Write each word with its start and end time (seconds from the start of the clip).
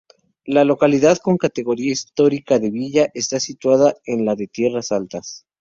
La 0.45 0.65
localidad, 0.65 1.19
con 1.21 1.37
categoría 1.37 1.91
histórica 1.91 2.57
de 2.57 2.71
villa, 2.71 3.11
está 3.13 3.39
situada 3.39 3.93
en 4.03 4.25
la 4.25 4.33
de 4.33 4.47
Tierras 4.47 4.91
Altas. 4.91 5.45